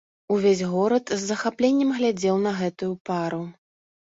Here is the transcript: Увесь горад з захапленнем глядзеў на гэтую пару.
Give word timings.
Увесь 0.35 0.61
горад 0.71 1.11
з 1.13 1.19
захапленнем 1.31 1.93
глядзеў 1.99 2.35
на 2.47 2.55
гэтую 2.63 2.89
пару. 3.13 3.41